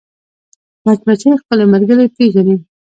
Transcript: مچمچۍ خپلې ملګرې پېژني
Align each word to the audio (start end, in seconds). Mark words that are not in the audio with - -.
مچمچۍ 0.85 1.31
خپلې 1.41 1.65
ملګرې 1.73 2.05
پېژني 2.15 2.55